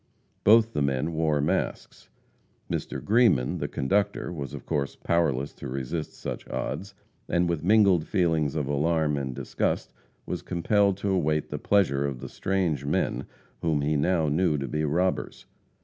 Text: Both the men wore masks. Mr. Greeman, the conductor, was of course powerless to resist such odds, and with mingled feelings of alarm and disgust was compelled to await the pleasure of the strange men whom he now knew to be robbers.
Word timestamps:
Both 0.43 0.73
the 0.73 0.81
men 0.81 1.13
wore 1.13 1.41
masks. 1.41 2.09
Mr. 2.71 3.05
Greeman, 3.05 3.59
the 3.59 3.67
conductor, 3.67 4.33
was 4.33 4.55
of 4.55 4.65
course 4.65 4.95
powerless 4.95 5.53
to 5.53 5.67
resist 5.67 6.13
such 6.15 6.47
odds, 6.47 6.95
and 7.29 7.47
with 7.47 7.63
mingled 7.63 8.07
feelings 8.07 8.55
of 8.55 8.65
alarm 8.65 9.15
and 9.15 9.35
disgust 9.35 9.93
was 10.25 10.41
compelled 10.41 10.97
to 10.97 11.11
await 11.11 11.49
the 11.51 11.59
pleasure 11.59 12.03
of 12.07 12.19
the 12.19 12.29
strange 12.29 12.83
men 12.83 13.27
whom 13.61 13.81
he 13.81 13.95
now 13.95 14.27
knew 14.27 14.57
to 14.57 14.67
be 14.67 14.83
robbers. 14.83 15.45